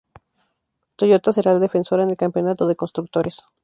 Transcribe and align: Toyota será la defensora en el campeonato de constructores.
Toyota 0.95 1.31
será 1.31 1.53
la 1.53 1.59
defensora 1.59 2.01
en 2.01 2.09
el 2.09 2.17
campeonato 2.17 2.65
de 2.65 2.75
constructores. 2.75 3.45